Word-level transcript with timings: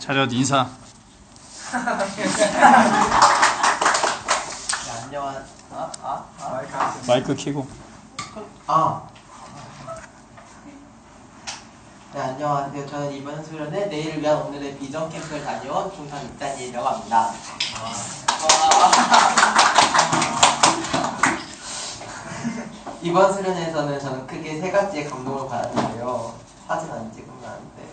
차렷 0.00 0.32
인사. 0.32 0.66
네, 1.72 1.80
안녕하 5.04 5.34
아, 5.72 5.92
아, 6.02 6.24
아, 6.40 6.94
마이크 7.06 7.36
켜고. 7.36 7.68
아. 8.66 9.02
네, 12.14 12.20
안녕하세요. 12.20 12.86
저는 12.86 13.12
이번 13.12 13.44
수련회 13.44 13.86
내일을 13.86 14.22
위한 14.22 14.38
오늘의 14.38 14.78
비전 14.78 15.10
캠프를 15.10 15.44
다녀온 15.44 15.94
중산 15.94 16.24
이단이라고 16.24 16.88
합니다. 16.88 17.32
이번 23.02 23.32
수련회에서는 23.34 24.00
저는 24.00 24.26
크게 24.26 24.60
세 24.60 24.70
가지의 24.70 25.10
감동을 25.10 25.46
받았는데요. 25.48 26.34
사진 26.66 26.90
안 26.90 27.12
찍으면 27.12 27.44
안 27.44 27.58
돼요. 27.76 27.90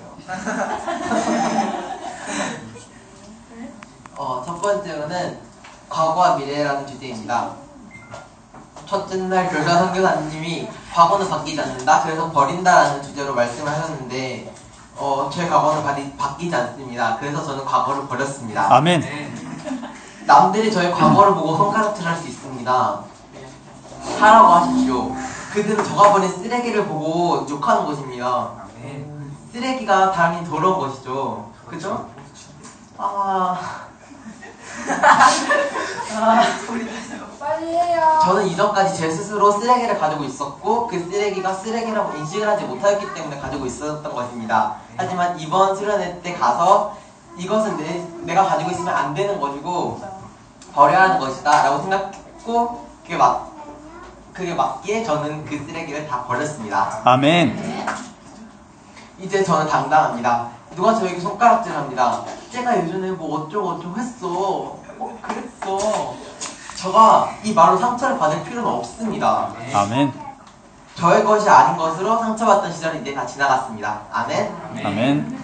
어, 4.18 4.43
첫 5.07 5.10
번째로는 5.10 5.39
과거와 5.89 6.36
미래라는 6.36 6.86
주제입니다. 6.86 7.52
첫째 8.86 9.18
날 9.18 9.50
교사 9.50 9.79
선교사님이 9.79 10.68
과거는 10.93 11.29
바뀌지 11.29 11.60
않는다. 11.61 12.04
그래서 12.04 12.29
버린다라는 12.32 13.02
주제로 13.02 13.34
말씀을 13.34 13.71
하셨는데 13.71 14.54
어, 14.98 15.29
제 15.32 15.48
과거는 15.48 15.84
바리, 15.84 16.12
바뀌지 16.18 16.54
않습니다. 16.56 17.18
그래서 17.20 17.43
저는 17.43 17.64
과거를 17.65 18.07
버렸습니다. 18.07 18.74
아멘. 18.75 19.04
남들이 20.25 20.71
저의 20.71 20.92
과거를 20.92 21.36
보고 21.36 21.56
손가락질 21.56 22.06
할 22.06 22.18
수 22.18 22.28
있습니다. 22.28 23.00
하라고 24.20 24.48
하십시오. 24.48 25.15
그들은 25.54 25.84
저가 25.84 26.12
버린 26.12 26.29
쓰레기를 26.29 26.86
보고 26.86 27.46
욕하는 27.50 27.86
것입니다. 27.86 28.51
쓰레기가 29.54 30.12
당연히 30.12 30.48
더러운 30.48 30.79
것이죠. 30.79 31.51
그죠? 31.68 32.09
아. 32.98 33.88
아. 36.19 36.41
빨리 37.39 37.67
해요. 37.67 38.19
저는 38.23 38.47
이전까지 38.47 38.97
제 38.97 39.09
스스로 39.09 39.52
쓰레기를 39.52 39.97
가지고 40.00 40.23
있었고 40.23 40.88
그 40.88 41.00
쓰레기가 41.00 41.53
쓰레기라고 41.53 42.17
인식을 42.17 42.47
하지 42.47 42.66
못하였기 42.66 43.13
때문에 43.13 43.39
가지고 43.39 43.66
있었던 43.66 44.13
것입니다. 44.13 44.75
하지만 44.97 45.39
이번 45.39 45.75
수련회 45.75 46.22
때 46.22 46.33
가서 46.33 46.97
이것은 47.38 47.78
내, 47.78 48.05
내가 48.23 48.44
가지고 48.45 48.72
있으면 48.72 48.94
안 48.94 49.13
되는 49.13 49.39
것이고 49.39 50.02
버려야 50.73 51.03
하는 51.03 51.19
것이다 51.19 51.63
라고 51.63 51.81
생각했고 51.81 52.88
그게 53.03 53.16
맞 53.16 53.47
그게 54.33 54.53
맞기에 54.53 55.03
저는 55.03 55.45
그 55.45 55.63
쓰레기를 55.66 56.08
다 56.08 56.23
버렸습니다. 56.23 57.02
아멘. 57.03 57.85
이제 59.19 59.44
저는 59.44 59.67
당당합니다. 59.67 60.50
누가 60.75 60.94
저에게 60.94 61.19
손가락질 61.19 61.73
합니다. 61.73 62.22
제가 62.52 62.78
예전에 62.78 63.11
뭐 63.11 63.39
어쩌고 63.39 63.69
어쩌고 63.69 63.97
했어. 63.97 64.87
저가 66.92 67.30
이 67.44 67.54
말로 67.54 67.78
상처를 67.78 68.18
받을 68.18 68.42
필요는 68.44 68.70
없습니다. 68.70 69.50
아멘. 69.74 70.14
저의 70.96 71.24
것이 71.24 71.50
아닌 71.50 71.76
것으로 71.78 72.18
상처받던 72.18 72.72
시절이 72.72 73.02
이제 73.02 73.14
다 73.14 73.26
지나갔습니다. 73.26 74.02
아멘. 74.12 74.56
아멘. 74.86 75.38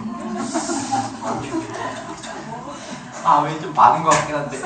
아, 3.24 3.38
왜 3.40 3.58
좀 3.60 3.72
많은 3.74 4.02
것 4.02 4.10
같긴 4.10 4.36
한데. 4.36 4.58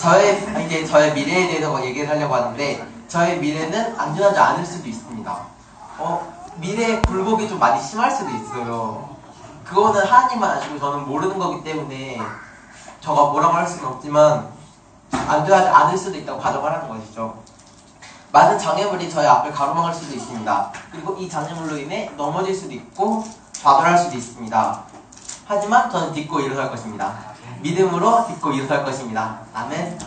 저의 0.00 0.66
이제 0.66 0.84
저의 0.86 1.12
미래에 1.14 1.46
대해서 1.48 1.84
얘기를 1.84 2.08
하려고 2.08 2.34
하는데 2.34 2.86
저의 3.08 3.38
미래는 3.38 3.98
안전하지 3.98 4.38
않을 4.38 4.64
수도 4.64 4.88
있습니다. 4.88 5.36
어, 5.98 6.32
미래의 6.56 7.02
굴곡이 7.02 7.48
좀 7.48 7.58
많이 7.58 7.82
심할 7.82 8.10
수도 8.10 8.30
있어요. 8.30 9.08
그거는 9.64 10.04
하나님만 10.06 10.50
아시고 10.58 10.78
저는 10.78 11.06
모르는 11.06 11.38
거기 11.38 11.62
때문에 11.62 12.18
저가 13.00 13.30
뭐라고 13.30 13.54
할 13.54 13.66
수는 13.66 13.86
없지만 13.86 14.51
안전하지 15.12 15.68
않을 15.68 15.96
수도 15.96 16.18
있다고 16.18 16.40
가정을 16.40 16.72
하는 16.72 16.88
것이죠. 16.88 17.42
많은 18.32 18.58
장애물이 18.58 19.10
저의 19.10 19.28
앞을 19.28 19.52
가로막을 19.52 19.92
수도 19.94 20.14
있습니다. 20.16 20.72
그리고 20.90 21.16
이 21.18 21.28
장애물로 21.28 21.76
인해 21.76 22.10
넘어질 22.16 22.54
수도 22.54 22.72
있고 22.72 23.24
좌절할 23.52 23.98
수도 23.98 24.16
있습니다. 24.16 24.82
하지만 25.46 25.90
저는 25.90 26.14
딛고 26.14 26.40
일어설 26.40 26.70
것입니다. 26.70 27.14
믿음으로 27.60 28.26
딛고 28.26 28.52
일어설 28.52 28.84
것입니다. 28.84 29.40
아멘. 29.52 29.98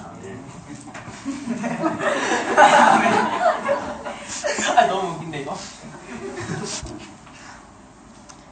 아 4.76 4.86
너무 4.88 5.12
웃긴데 5.12 5.42
이거. 5.42 5.56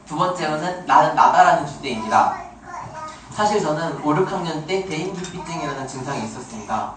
두 0.06 0.16
번째로는 0.16 0.86
나는 0.86 1.14
나다라는 1.14 1.66
주제입니다. 1.66 2.43
사실 3.34 3.60
저는 3.60 4.00
5, 4.04 4.14
6학년 4.14 4.64
때 4.64 4.86
대인기피증이라는 4.86 5.88
증상이 5.88 6.22
있었습니다. 6.22 6.94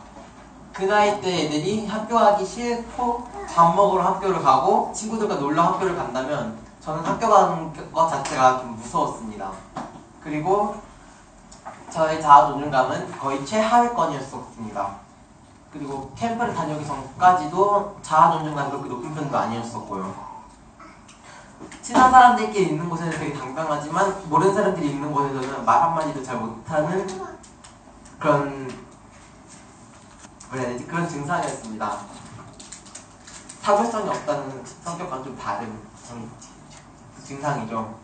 그 0.71 0.83
나이 0.83 1.19
때 1.19 1.45
애들이 1.45 1.87
학교 1.87 2.13
가기 2.15 2.45
싫고 2.45 3.27
밥 3.51 3.73
먹으러 3.73 4.03
학교를 4.03 4.43
가고 4.43 4.91
친구들과 4.93 5.35
놀러 5.35 5.63
학교를 5.63 5.95
간다면 5.95 6.55
저는 6.79 7.03
학교 7.03 7.27
가는 7.27 7.91
것 7.91 8.07
자체가 8.07 8.59
좀 8.59 8.75
무서웠습니다. 8.75 9.51
그리고 10.23 10.75
저의 11.89 12.21
자아 12.21 12.49
존중감은 12.49 13.17
거의 13.17 13.43
최하위권이었었습니다. 13.43 14.89
그리고 15.73 16.11
캠프를 16.15 16.53
다녀오기 16.53 16.85
전까지도 16.85 17.97
자아 18.03 18.33
존중감이 18.33 18.69
그렇게 18.69 18.89
높은 18.89 19.15
편도 19.15 19.35
아니었었고요. 19.35 20.36
친한 21.87 22.11
사람들끼리 22.11 22.71
있는 22.71 22.89
곳에는 22.89 23.17
되게 23.17 23.31
당당하지만 23.33 24.13
모르는 24.27 24.53
사람들이 24.53 24.89
있는 24.89 25.09
곳에서는 25.09 25.63
말 25.63 25.81
한마디도 25.83 26.21
잘 26.21 26.35
못하는 26.35 27.07
그런 28.19 28.69
뭐라 30.49 30.63
해야 30.65 30.73
되지? 30.73 30.85
그런 30.85 31.07
증상이었습니다. 31.07 31.97
사회성이 33.61 34.09
없다는 34.09 34.65
성격과는 34.83 35.23
좀 35.23 35.37
다른 35.37 35.79
정- 36.05 36.29
증상이죠. 37.23 37.95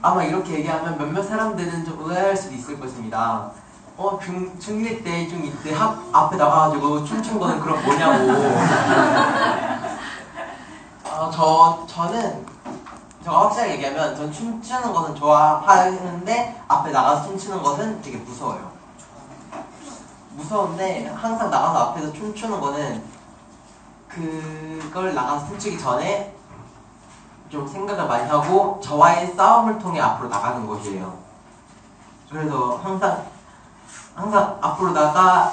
아마 0.00 0.24
이렇게 0.24 0.54
얘기하면 0.54 0.96
몇몇 0.96 1.22
사람들은 1.22 1.84
좀 1.84 2.10
의아할 2.10 2.34
수도 2.34 2.54
있을 2.54 2.80
것입니다. 2.80 3.50
어, 3.98 4.18
중, 4.18 4.58
중1 4.58 5.04
때, 5.04 5.28
중2 5.28 5.62
때 5.62 5.74
학, 5.74 6.02
앞에 6.10 6.38
나가가지고 6.38 7.04
춤춘 7.04 7.38
거는 7.38 7.60
그럼 7.60 7.84
뭐냐고. 7.84 8.32
어, 11.16 11.30
저, 11.30 11.86
저는, 11.86 12.44
확실하게 13.64 13.74
얘기하면, 13.74 14.16
전 14.16 14.30
춤추는 14.30 14.92
것은 14.92 15.14
좋아하는데, 15.14 16.62
앞에 16.68 16.90
나가서 16.90 17.24
춤추는 17.24 17.62
것은 17.62 18.02
되게 18.02 18.18
무서워요. 18.18 18.70
무서운데, 20.30 21.06
항상 21.08 21.50
나가서 21.50 21.90
앞에서 21.90 22.12
춤추는 22.12 22.60
거는, 22.60 23.02
그걸 24.08 25.14
나가서 25.14 25.46
춤추기 25.48 25.78
전에, 25.78 26.34
좀 27.48 27.66
생각을 27.66 28.06
많이 28.06 28.28
하고, 28.28 28.80
저와의 28.82 29.34
싸움을 29.34 29.78
통해 29.78 30.00
앞으로 30.00 30.28
나가는 30.28 30.66
것이에요. 30.66 31.18
그래서 32.30 32.80
항상, 32.82 33.24
항상 34.14 34.58
앞으로 34.60 34.92
나가, 34.92 35.52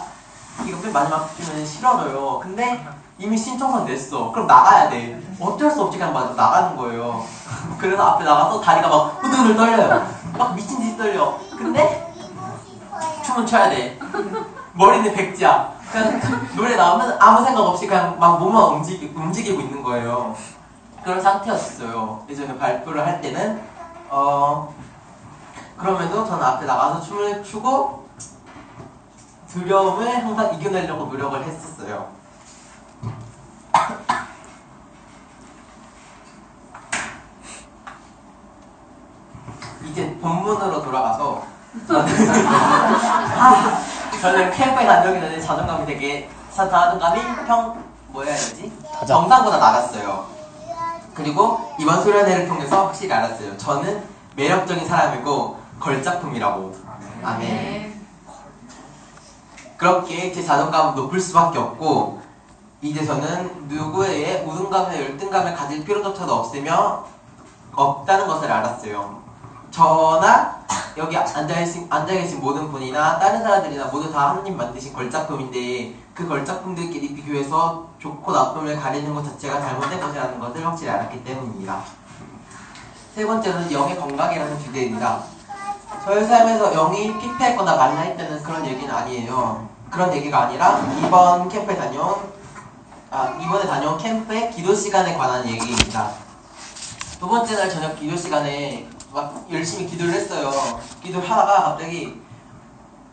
이거 0.65 0.79
맨 0.81 0.93
마지막 0.93 1.35
주면 1.35 1.65
싫어져요. 1.65 2.39
근데, 2.39 2.85
이미 3.17 3.37
신청서 3.37 3.83
냈어. 3.83 4.31
그럼 4.31 4.47
나가야 4.47 4.89
돼. 4.89 5.21
어쩔 5.39 5.69
수 5.69 5.83
없이 5.83 5.99
그냥 5.99 6.11
맞아 6.11 6.33
나가는 6.33 6.75
거예요. 6.75 7.23
그래서 7.79 8.03
앞에 8.03 8.23
나가서 8.23 8.61
다리가 8.61 8.87
막 8.87 9.23
후들후들 9.23 9.55
떨려요. 9.55 10.07
막 10.37 10.55
미친 10.55 10.79
듯이 10.79 10.97
떨려. 10.97 11.37
근데 11.57 12.13
춤은 13.23 13.45
춰야 13.45 13.69
돼. 13.69 13.99
머리는 14.73 15.13
백지야. 15.13 15.73
그냥 15.91 16.21
노래 16.55 16.75
나오면 16.75 17.17
아무 17.19 17.43
생각 17.43 17.61
없이 17.61 17.85
그냥 17.85 18.17
막 18.17 18.39
몸만 18.39 18.75
움직이, 18.75 19.11
움직이고 19.13 19.59
있는 19.59 19.83
거예요. 19.83 20.35
그런 21.03 21.21
상태였어요. 21.21 22.25
예전에 22.29 22.57
발표를 22.57 23.05
할 23.05 23.19
때는 23.19 23.61
어 24.09 24.73
그럼에도 25.77 26.25
저는 26.25 26.43
앞에 26.43 26.65
나가서 26.65 27.01
춤을 27.01 27.43
추고 27.43 28.07
두려움을 29.51 30.23
항상 30.23 30.53
이겨내려고 30.53 31.05
노력을 31.05 31.43
했었어요. 31.43 32.07
이제 39.85 40.17
본문으로 40.21 40.81
돌아가서 40.83 41.43
저는, 41.87 42.05
아, 42.47 43.81
저는 44.21 44.51
캠프에 44.51 44.85
다녀오기 44.85 45.19
전에 45.19 45.39
자존감이 45.39 45.85
되게 45.85 46.29
자- 46.53 46.69
자존감이 46.69 47.21
평 47.47 47.81
뭐야 48.07 48.27
해야 48.27 48.35
되지? 48.37 48.71
정상보다 49.07 49.57
나갔어요. 49.57 50.25
그리고 51.13 51.73
이번 51.79 52.01
수련회를 52.03 52.47
통해서 52.47 52.85
확실히 52.87 53.13
알았어요. 53.13 53.57
저는 53.57 54.03
매력적인 54.35 54.85
사람이고 54.87 55.59
걸작품이라고. 55.79 56.75
아멘. 57.23 58.01
그렇게 59.77 60.31
제 60.31 60.43
자존감은 60.43 60.95
높을 60.95 61.19
수밖에 61.19 61.57
없고 61.57 62.21
이제 62.81 63.05
저는 63.05 63.67
누구의 63.67 64.43
우등감이나 64.45 65.01
열등감을 65.03 65.55
가질 65.55 65.83
필요조차도 65.83 66.33
없으며 66.33 67.05
없다는 67.73 68.27
것을 68.27 68.51
알았어요. 68.51 69.21
저나 69.71 70.61
여기 70.97 71.15
앉아계신, 71.15 71.87
앉아계신 71.89 72.41
모든 72.41 72.69
분이나 72.71 73.17
다른 73.17 73.41
사람들이나 73.41 73.85
모두 73.85 74.11
다 74.11 74.31
하나님 74.31 74.57
만드신 74.57 74.93
걸작품인데 74.93 75.95
그 76.13 76.27
걸작품들끼리 76.27 77.15
비교해서 77.15 77.87
좋고 77.97 78.31
나쁨을 78.31 78.79
가리는 78.79 79.13
것 79.15 79.23
자체가 79.23 79.61
잘못된 79.61 79.99
것이라는 80.01 80.39
것을 80.39 80.65
확실히 80.65 80.91
알았기 80.91 81.23
때문입니다. 81.23 81.81
세 83.15 83.25
번째는 83.25 83.71
영의 83.71 83.97
건강이라는 83.97 84.59
주제입니다. 84.59 85.23
저희 86.03 86.25
삶에서 86.25 86.71
영이 86.71 87.17
피폐했거나 87.19 87.75
말라있다는 87.75 88.43
그런 88.43 88.65
얘기는 88.65 88.93
아니에요. 88.93 89.69
그런 89.89 90.13
얘기가 90.13 90.43
아니라 90.43 90.79
이번 90.99 91.47
캠프에 91.49 91.75
다녀온 91.75 92.31
아, 93.09 93.37
이번에 93.41 93.67
다녀온 93.67 93.97
캠프의 93.97 94.51
기도 94.51 94.73
시간에 94.73 95.17
관한 95.17 95.45
얘기입니다. 95.45 96.11
두 97.19 97.27
번째 97.27 97.55
날 97.55 97.69
저녁 97.69 97.99
기도 97.99 98.15
시간에 98.15 98.87
막 99.13 99.45
열심히 99.51 99.85
기도를 99.87 100.13
했어요. 100.13 100.51
기도를 101.03 101.29
하다가 101.29 101.63
갑자기 101.63 102.21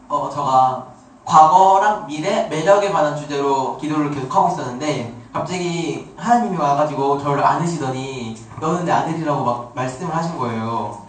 어 0.08 0.30
저가 0.30 0.86
과거랑 1.24 2.06
미래 2.06 2.48
매력에 2.48 2.90
관한 2.90 3.16
주제로 3.16 3.76
기도를 3.78 4.10
계속 4.10 4.34
하고 4.34 4.48
있었는데 4.48 5.14
갑자기 5.32 6.08
하나님이 6.16 6.56
와가지고 6.56 7.18
저를 7.18 7.44
안으시더니 7.44 8.36
너는 8.60 8.84
내 8.84 8.92
아들이라고 8.92 9.44
막 9.44 9.72
말씀을 9.74 10.14
하신 10.14 10.38
거예요. 10.38 11.06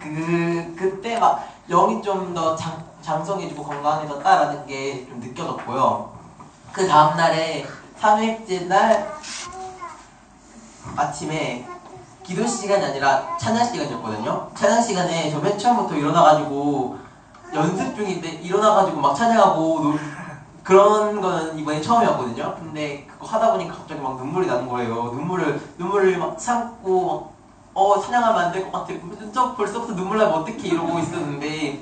그 0.00 0.74
그때 0.78 1.18
막 1.18 1.48
영이 1.68 2.02
좀 2.02 2.34
더 2.34 2.56
장성해지고 3.02 3.62
건강해졌다라는 3.62 4.66
게 4.66 5.06
좀 5.08 5.20
느껴졌고요. 5.20 6.10
그 6.72 6.86
다음 6.88 7.16
날에 7.16 7.64
3일째 8.00 8.66
날 8.66 9.14
아침에 10.96 11.66
기도 12.26 12.44
시간이 12.46 12.84
아니라 12.84 13.36
찬양 13.38 13.64
시간이었거든요. 13.64 14.48
찬양 14.54 14.82
시간에 14.82 15.30
저 15.30 15.38
맨 15.40 15.56
처음부터 15.56 15.94
일어나가지고 15.94 16.98
연습 17.54 17.94
중인데 17.94 18.28
일어나가지고 18.42 19.00
막 19.00 19.14
찬양하고 19.14 19.80
노- 19.80 19.98
그런 20.64 21.20
거는 21.20 21.56
이번에 21.56 21.80
처음이었거든요. 21.80 22.56
근데 22.56 23.06
그거 23.06 23.26
하다 23.26 23.52
보니까 23.52 23.74
갑자기 23.76 24.00
막 24.00 24.16
눈물이 24.16 24.48
나는 24.48 24.68
거예요. 24.68 25.04
눈물을 25.12 25.60
눈물을 25.78 26.18
막 26.18 26.36
참고 26.36 27.30
막어 27.72 28.00
찬양하면 28.00 28.44
안 28.46 28.52
될 28.52 28.64
것 28.64 28.72
같아. 28.72 28.92
저 29.32 29.54
벌써부터 29.54 29.94
눈물 29.94 30.18
나면 30.18 30.34
어떡해 30.40 30.58
이러고 30.66 30.98
있었는데 30.98 31.80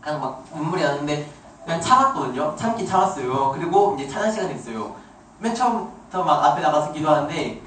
그냥 0.00 0.20
막 0.20 0.44
눈물이 0.52 0.82
나는데 0.82 1.30
그냥 1.64 1.80
참았거든요. 1.80 2.56
참긴 2.56 2.84
참았어요. 2.84 3.52
그리고 3.54 3.94
이제 3.96 4.08
찬양 4.08 4.32
시간이 4.32 4.54
있어요. 4.56 4.96
맨 5.38 5.54
처음부터 5.54 6.24
막 6.24 6.44
앞에 6.46 6.60
나가서 6.60 6.92
기도하는데 6.92 7.62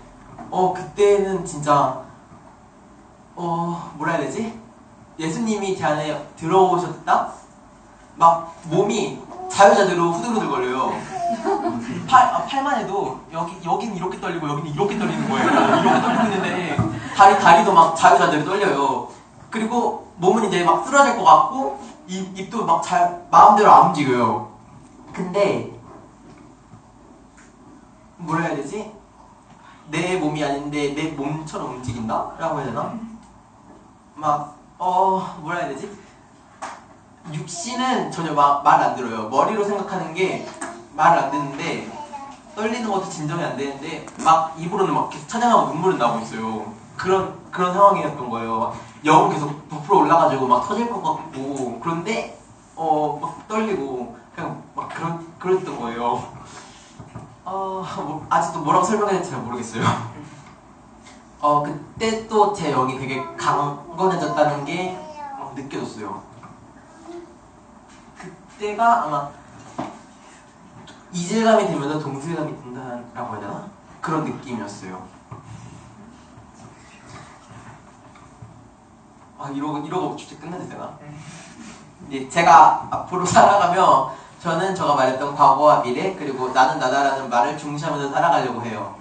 어 0.52 0.74
그때는 0.74 1.46
진짜 1.46 2.02
어 3.36 3.92
뭐라 3.96 4.14
해야 4.14 4.22
되지? 4.26 4.60
예수님이 5.20 5.78
제 5.78 5.86
안에 5.86 6.28
들어오셨다? 6.36 7.32
막 8.16 8.56
몸이 8.66 9.22
자유자재로 9.50 10.12
후들후들거려요. 10.12 10.94
팔, 12.08 12.24
아, 12.34 12.46
팔만 12.46 12.80
해도 12.80 13.20
여기 13.32 13.58
여기는 13.64 13.96
이렇게 13.96 14.20
떨리고 14.20 14.48
여기는 14.48 14.72
이렇게 14.72 14.98
떨리는 14.98 15.30
거예요. 15.30 15.48
이렇게 15.50 16.02
떨리고 16.02 16.24
있는데 16.24 16.78
다리 17.16 17.40
다리도 17.40 17.74
막 17.74 17.96
자유자재로 17.96 18.46
떨려요. 18.46 19.10
그리고 19.50 20.12
몸은 20.18 20.46
이제 20.46 20.64
막 20.64 20.86
쓰러질 20.86 21.18
것 21.18 21.24
같고 21.24 21.80
입 22.08 22.38
입도 22.38 22.66
막 22.66 22.82
잘 22.84 23.26
마음대로 23.32 23.72
안 23.72 23.88
움직여요. 23.88 24.50
근데 25.14 25.72
뭐라 28.18 28.46
해야 28.46 28.56
되지? 28.56 28.92
내 29.90 30.18
몸이 30.18 30.44
아닌데 30.44 30.94
내 30.96 31.10
몸처럼 31.12 31.76
움직인다? 31.76 32.32
라고 32.40 32.58
해야 32.60 32.68
되나? 32.68 32.94
막, 34.16 34.56
어, 34.78 35.38
뭐라 35.42 35.60
해야 35.60 35.70
되지? 35.70 35.92
육신은 37.34 38.12
전혀 38.12 38.34
말 38.34 38.66
안 38.66 38.96
들어요. 38.96 39.30
머리로 39.30 39.64
생각하는 39.64 40.14
게 40.14 40.48
말을 40.96 41.24
안 41.24 41.32
듣는데, 41.32 41.92
떨리는 42.56 42.90
것도 42.90 43.10
진정이 43.10 43.44
안 43.44 43.58
되는데, 43.58 44.06
막 44.24 44.54
입으로는 44.58 44.94
막 44.94 45.10
계속 45.10 45.28
찬양하고 45.28 45.74
눈물은 45.74 45.98
나고 45.98 46.20
있어요. 46.20 46.74
그런, 46.96 47.38
그런 47.52 47.74
상황이었던 47.74 48.30
거예요. 48.30 48.60
막 48.60 48.76
영은 49.04 49.32
계속 49.32 49.68
부풀어 49.70 50.00
올라가지고 50.00 50.48
막 50.48 50.66
터질 50.68 50.90
것 50.90 51.02
같고, 51.02 51.80
그런데, 51.82 52.40
어, 52.76 53.20
막 53.22 53.48
떨리고, 53.48 54.16
그냥 54.34 54.64
막 54.76 54.90
그런, 54.90 55.28
그랬던 55.40 55.80
거예요. 55.80 56.24
어, 57.46 57.86
뭐, 57.98 58.26
아직도 58.30 58.60
뭐라고 58.62 58.84
설명해야 58.86 59.18
될지 59.18 59.32
잘 59.32 59.40
모르겠어요. 59.42 59.84
어, 61.40 61.62
그때 61.64 62.28
또 62.28 62.54
제 62.54 62.72
영이 62.72 62.98
되게 62.98 63.24
강건해졌다는 63.38 64.66
게 64.66 65.00
막 65.40 65.54
느껴졌어요. 65.54 66.22
그때가 68.18 69.04
아마 69.04 69.30
이질감이 71.12 71.68
들면서 71.68 72.00
동질감이 72.00 72.62
든다라고 72.64 73.34
해야 73.34 73.40
되나? 73.42 73.68
그런 74.02 74.24
느낌이었어요. 74.26 75.02
아, 79.38 79.50
이러고, 79.50 79.78
이러고 79.80 80.16
주제 80.16 80.36
끝내도 80.38 80.68
되나? 80.68 80.98
네, 82.10 82.28
제가 82.30 82.88
앞으로 82.90 83.24
살아가며 83.26 84.14
저는 84.42 84.76
저가 84.76 84.96
말했던 84.96 85.36
과거와 85.36 85.82
미래 85.82 86.14
그리고 86.16 86.50
나는 86.50 86.80
나다라는 86.80 87.30
말을 87.30 87.58
중시하면서 87.58 88.12
살아가려고 88.14 88.62
해요. 88.64 88.96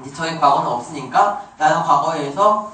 이제 0.00 0.12
저의 0.12 0.40
과거는 0.40 0.68
없으니까 0.70 1.42
나는 1.58 1.82
과거에서 1.82 2.72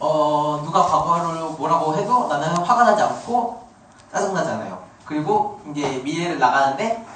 어 0.00 0.60
누가 0.64 0.82
과거를 0.82 1.50
뭐라고 1.56 1.94
해도 1.96 2.26
나는 2.28 2.48
화가 2.56 2.84
나지 2.84 3.02
않고 3.02 3.62
짜증나지 4.12 4.50
않아요. 4.50 4.82
그리고 5.04 5.60
이제 5.70 6.00
미래를 6.04 6.38
나가는데 6.38 7.06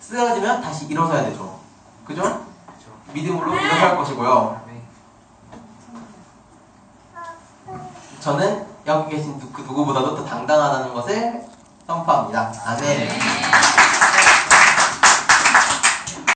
쓰러지면 0.00 0.60
다시 0.62 0.86
일어서야 0.86 1.24
되죠. 1.24 1.58
그죠? 2.04 2.22
믿음으로 3.12 3.54
일어설 3.54 3.96
것이고요. 3.96 4.60
저는 8.20 8.66
여기 8.86 9.16
계신 9.16 9.38
누- 9.38 9.50
그 9.52 9.62
누구보다도 9.62 10.16
더 10.16 10.24
당당하다는 10.24 10.94
것을 10.94 11.44
선포합니다. 11.88 12.52
아멘. 12.66 13.08